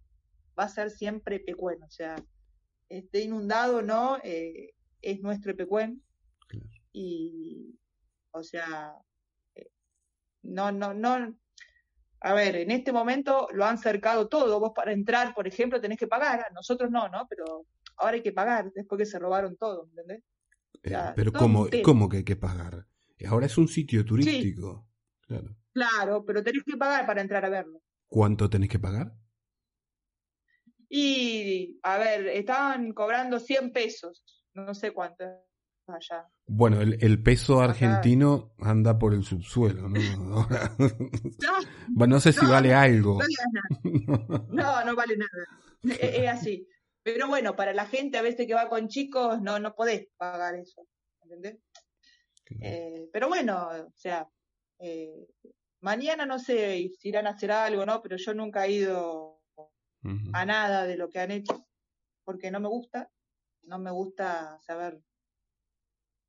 [0.60, 2.18] va a ser siempre Epecuen, o sea,
[2.90, 6.04] esté inundado o no, eh, es nuestro Epecuén.
[6.92, 7.80] Y,
[8.32, 8.94] o sea,
[9.56, 9.70] eh,
[10.44, 11.34] no, no, no.
[12.26, 14.60] A ver, en este momento lo han cercado todo.
[14.60, 16.48] Vos para entrar, por ejemplo, tenés que pagar.
[16.56, 17.28] Nosotros no, ¿no?
[17.30, 20.24] Pero ahora hay que pagar después que se robaron todo, ¿entendés?
[20.82, 22.88] Eh, pero ¿cómo, ¿cómo que hay que pagar?
[23.28, 24.88] Ahora es un sitio turístico.
[25.22, 25.56] Claro.
[25.72, 27.84] claro, pero tenés que pagar para entrar a verlo.
[28.08, 29.14] ¿Cuánto tenés que pagar?
[30.90, 34.24] Y, a ver, estaban cobrando 100 pesos,
[34.56, 35.26] no sé cuánto
[35.88, 36.28] allá.
[36.48, 40.48] Bueno, el, peso argentino anda por el subsuelo, ¿no?
[42.08, 43.20] no sé si vale algo.
[44.50, 46.00] No, no, vale nada.
[46.00, 46.68] Es, así.
[47.04, 50.56] Pero bueno, para la gente a veces que va con chicos, no, no podés pagar
[50.56, 50.88] eso.
[51.22, 51.60] ¿Entendés?
[52.62, 54.28] Eh, pero bueno, o sea,
[54.80, 55.28] eh,
[55.82, 58.02] mañana no sé si irán a hacer algo, ¿no?
[58.02, 59.42] Pero yo nunca he ido
[60.34, 61.68] a nada de lo que han hecho,
[62.24, 63.10] porque no me gusta,
[63.64, 65.02] no me gusta saber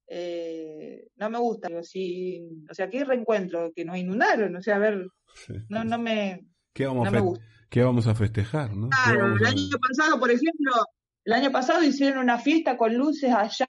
[0.08, 1.68] eh, no me gusta.
[1.68, 3.72] Digo, si, o sea, ¿qué reencuentro?
[3.74, 5.06] Que nos inundaron, o sea, a ver,
[5.68, 7.44] no, no me, ¿Qué vamos, no a me fe- gusta.
[7.70, 8.74] qué vamos a festejar?
[8.76, 8.88] ¿no?
[8.90, 10.72] ¿Qué Claro, el año pasado, por ejemplo,
[11.24, 13.66] el año pasado hicieron una fiesta con luces allá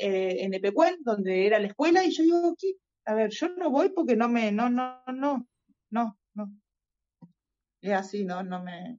[0.00, 2.74] eh, en Epecuén, donde era la escuela, y yo digo, ¿qué?
[3.04, 5.48] A ver, yo no voy porque no me, no, no, no,
[5.90, 6.52] no, no.
[7.80, 8.98] Es así, no, no me,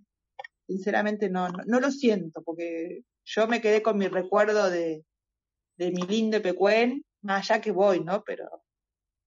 [0.67, 5.05] sinceramente no, no, no lo siento, porque yo me quedé con mi recuerdo de,
[5.77, 8.23] de mi lindo Epecuén, más allá que voy, ¿no?
[8.23, 8.49] Pero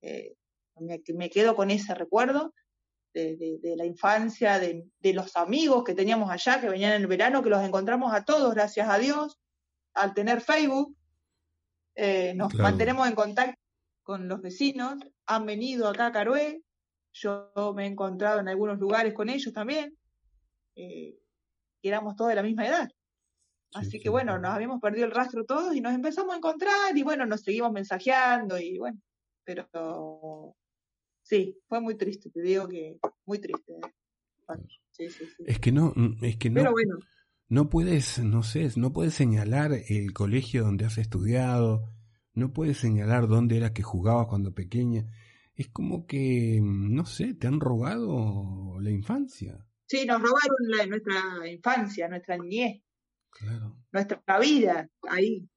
[0.03, 0.35] eh,
[0.79, 2.53] me, me quedo con ese recuerdo
[3.15, 7.03] de, de- de la infancia, de, de los amigos que teníamos allá, que venían en
[7.03, 9.39] el verano, que los encontramos a todos, gracias a Dios,
[9.95, 10.95] al tener Facebook,
[11.95, 12.65] eh, nos Claro.
[12.65, 13.61] mantenemos en contacto
[14.03, 16.63] con los vecinos, han venido acá a Carué,
[17.13, 19.97] yo me he encontrado en algunos lugares con ellos también,
[20.77, 21.19] eh,
[21.81, 22.89] y éramos todos de la misma edad.
[23.75, 24.09] Así Sí, que sí.
[24.09, 27.43] bueno, nos habíamos perdido el rastro todos y nos empezamos a encontrar y bueno, nos
[27.43, 29.01] seguimos mensajeando y bueno,
[29.45, 30.57] pero
[31.23, 33.73] sí, fue muy triste, te digo que muy triste.
[33.75, 33.93] ¿eh?
[34.47, 35.07] Bueno, sí.
[35.47, 36.99] Es que no, es que no, Pero bueno,
[37.49, 41.91] no puedes, no sé, no puedes señalar el colegio donde has estudiado,
[42.35, 45.07] no puedes señalar dónde era que jugabas cuando pequeña.
[45.55, 49.67] Es como que, no sé, te han robado la infancia.
[49.87, 52.83] sí, nos robaron la- nuestra infancia, nuestra niñez,
[53.39, 53.77] Claro.
[53.93, 55.49] nuestra vida, ahí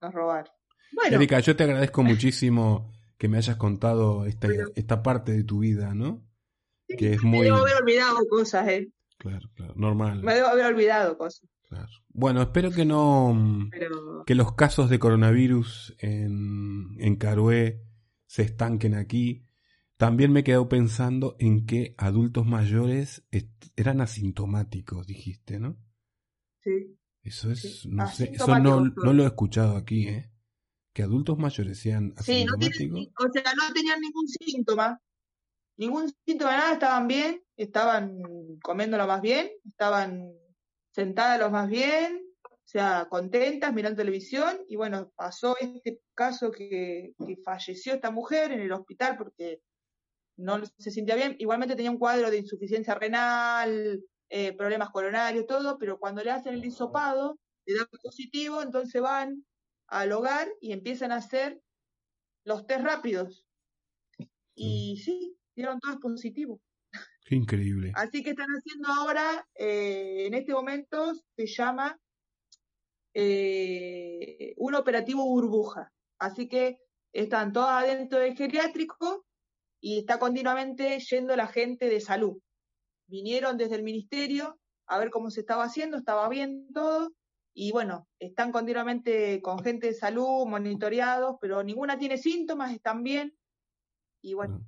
[0.00, 0.52] nos robaron.
[0.92, 4.68] Bueno, Erika, yo te agradezco muchísimo que me hayas contado esta, Bueno.
[4.76, 6.24] esta parte de tu vida, ¿no?
[6.86, 7.44] Que es me muy...
[7.46, 8.88] debo haber olvidado cosas, ¿eh?
[9.18, 10.22] Claro, claro, normal.
[10.22, 11.88] Me debo haber olvidado cosas, Claro.
[12.08, 13.68] Bueno, espero que no...
[13.70, 17.82] pero que los casos de coronavirus en, en Carué
[18.26, 19.46] se estanquen aquí.
[19.96, 23.26] También me he quedado pensando en que adultos mayores
[23.76, 25.76] eran asintomáticos, dijiste, ¿no?
[26.62, 26.96] sí.
[27.24, 30.30] Eso es, Sí, no sé, eso no, no lo he escuchado aquí, ¿eh?
[30.92, 35.00] Que adultos mayores sean Sí, no tienen, o sea, no tenían ningún síntoma,
[35.78, 38.18] ningún síntoma de nada, estaban bien, estaban
[38.62, 40.32] comiéndolo más bien, estaban
[40.92, 47.14] sentadas lo más bien, o sea, contentas, mirando televisión, y bueno, pasó este caso que,
[47.26, 49.62] que falleció esta mujer en el hospital porque
[50.36, 54.00] no se sentía bien, igualmente tenía un cuadro de insuficiencia renal,
[54.36, 59.46] eh, problemas coronarios, todo, pero cuando le hacen el hisopado, le da positivo, entonces van
[59.86, 61.62] al hogar y empiezan a hacer
[62.44, 63.46] los test rápidos.
[64.56, 66.58] Y sí, dieron todos positivos.
[67.24, 67.92] Qué increíble.
[67.94, 71.96] Así que están haciendo ahora, eh, en este momento se llama
[73.14, 75.92] eh, un operativo burbuja.
[76.18, 76.80] Así que
[77.12, 79.24] están todos adentro del geriátrico
[79.80, 82.42] y está continuamente yendo la gente de salud.
[83.06, 87.12] Vinieron desde el ministerio a ver cómo se estaba haciendo, estaba bien todo,
[87.54, 93.34] y bueno, están continuamente con gente de salud, monitoreados, pero ninguna tiene síntomas, están bien,
[94.22, 94.66] y bueno.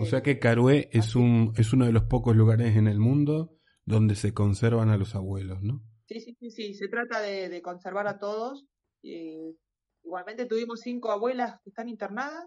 [0.00, 2.98] O sea eh, que Carué es, un, es uno de los pocos lugares en el
[2.98, 5.82] mundo donde se conservan a los abuelos, ¿no?
[6.06, 8.66] Sí, sí, sí, sí, se trata de, de conservar a todos.
[9.02, 9.54] eh,
[10.04, 12.46] igualmente tuvimos cinco abuelas que están internadas,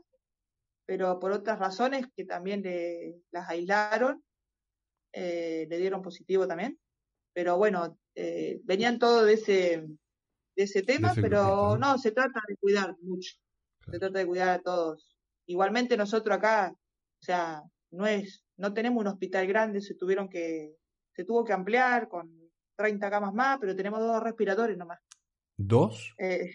[0.85, 2.63] pero por otras razones que también
[3.31, 4.23] las aislaron,
[5.13, 6.79] eh, le dieron positivo también.
[7.33, 9.87] Pero bueno, eh, venían todos de ese,
[10.55, 11.93] de ese tema, ese pero ¿no?
[11.93, 13.35] no, se trata de cuidar mucho,
[13.89, 15.15] se trata de cuidar a todos.
[15.45, 20.75] Igualmente nosotros acá, o sea, no es, no tenemos un hospital grande, se tuvieron que,
[21.13, 24.99] se tuvo que ampliar con 30 camas más, pero tenemos dos respiradores nomás.
[25.57, 26.13] ¿Dos?
[26.17, 26.53] Eh,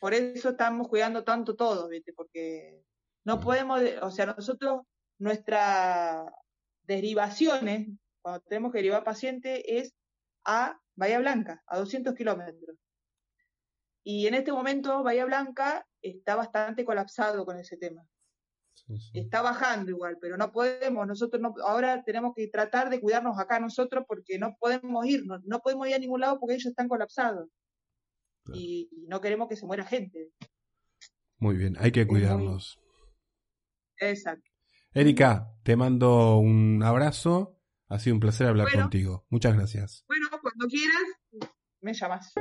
[0.00, 2.12] por eso estamos cuidando tanto todo, ¿viste?
[2.12, 2.82] Porque
[3.24, 4.82] no podemos, o sea, nosotros,
[5.18, 6.26] nuestras
[6.94, 7.88] derivaciones,
[8.20, 9.94] cuando tenemos que derivar paciente, es
[10.44, 12.76] a Bahía Blanca, a 200 kilómetros.
[14.04, 18.04] Y en este momento Bahía Blanca está bastante colapsado con ese tema.
[18.74, 19.18] Sí, sí.
[19.18, 23.60] Está bajando igual, pero no podemos, nosotros no, ahora tenemos que tratar de cuidarnos acá
[23.60, 27.48] nosotros porque no podemos ir, no, podemos ir a ningún lado porque ellos están colapsados.
[28.44, 28.60] Claro.
[28.60, 30.30] Y, y no queremos que se muera gente.
[31.38, 32.80] Muy bien, hay que cuidarnos.
[33.98, 34.51] Exacto.
[34.94, 37.56] Erika, te mando un abrazo.
[37.88, 38.82] Ha sido un placer hablar Bueno.
[38.84, 39.24] contigo.
[39.30, 40.04] Muchas gracias.
[40.06, 41.02] Bueno, cuando quieras,
[41.80, 42.32] me llamas.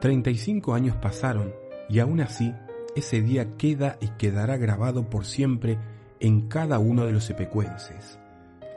[0.00, 1.54] 35 años pasaron
[1.88, 2.52] y aún así
[2.96, 5.78] ese día queda y quedará grabado por siempre
[6.20, 8.18] en cada uno de los epecuenses.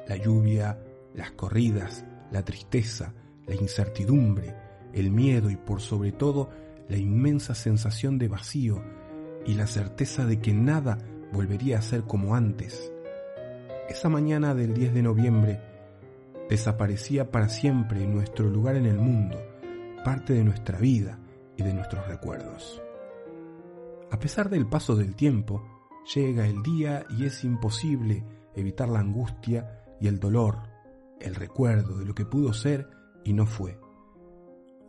[0.07, 0.79] La lluvia,
[1.13, 3.13] las corridas, la tristeza,
[3.45, 4.55] la incertidumbre,
[4.93, 6.49] el miedo y por sobre todo
[6.87, 8.81] la inmensa sensación de vacío
[9.45, 10.97] y la certeza de que nada
[11.31, 12.91] volvería a ser como antes.
[13.89, 15.61] Esa mañana del 10 de noviembre
[16.49, 19.37] desaparecía para siempre nuestro lugar en el mundo,
[20.03, 21.19] parte de nuestra vida,
[21.57, 22.81] y de nuestros recuerdos.
[24.11, 25.61] A pesar del paso del tiempo,
[26.15, 28.23] llega el día y es imposible
[28.55, 30.59] evitar la angustia y el dolor,
[31.19, 32.89] el recuerdo de lo que pudo ser
[33.25, 33.79] y no fue.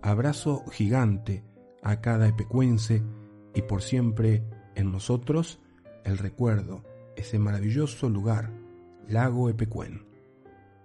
[0.02, 1.44] Abrazo gigante
[1.82, 3.02] a cada epecuense
[3.54, 4.44] y por siempre
[4.76, 5.58] en nosotros
[6.04, 6.84] el recuerdo,
[7.16, 8.50] ese maravilloso lugar,
[9.08, 10.06] Lago Epecuén.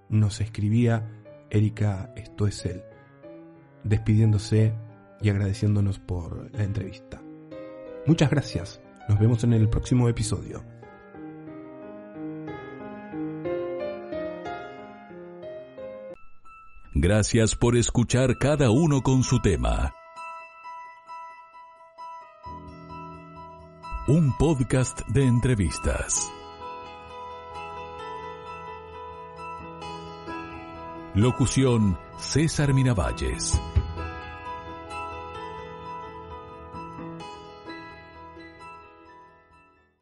[0.09, 1.09] Nos escribía
[1.49, 2.84] Erika Stoessel,
[3.84, 4.74] despidiéndose
[5.22, 7.22] y agradeciéndonos por la entrevista.
[8.05, 8.82] Muchas gracias.
[9.07, 10.64] Nos vemos en el próximo episodio.
[16.93, 19.93] Gracias por escuchar cada uno con su tema.
[24.05, 26.29] Un podcast de entrevistas.
[31.15, 33.57] Locución César Miravalles.